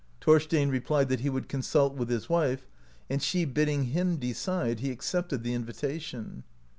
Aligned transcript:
'* 0.11 0.19
Thor 0.19 0.39
stein 0.39 0.69
replied 0.69 1.09
that 1.09 1.19
he 1.19 1.29
would 1.29 1.47
consult 1.47 1.93
with 1.93 2.09
his 2.09 2.27
wife, 2.27 2.65
and 3.07 3.21
she 3.21 3.45
bidding 3.45 3.83
him 3.93 4.15
decide, 4.17 4.79
he 4.79 4.89
accepted 4.89 5.43
the 5.43 5.53
invitation. 5.53 6.43